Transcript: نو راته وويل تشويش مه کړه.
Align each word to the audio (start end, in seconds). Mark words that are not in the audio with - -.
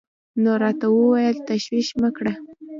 نو 0.43 0.51
راته 0.63 0.85
وويل 0.91 1.37
تشويش 1.49 1.87
مه 2.01 2.09
کړه. 2.17 2.33